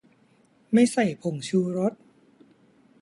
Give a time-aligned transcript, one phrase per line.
[0.73, 1.93] ไม่ใส่ผงชูรส